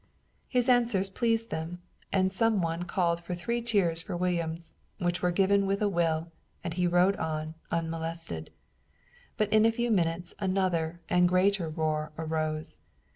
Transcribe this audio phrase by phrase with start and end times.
[0.47, 1.79] His answers pleased them,
[2.11, 6.31] and some one called for three cheers for Williams, which were given with a will,
[6.63, 8.49] and he rode on, unmolested.
[9.37, 12.77] But in a few minutes another and greater roar arose.